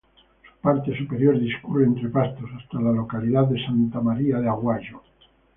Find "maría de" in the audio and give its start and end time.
4.01-4.49